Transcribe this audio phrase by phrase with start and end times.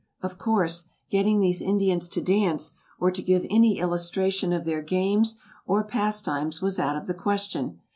[0.23, 5.39] Of course, getting these Indians to dance, or to give any illustration of their games
[5.67, 7.79] or pastimes, was out of the question.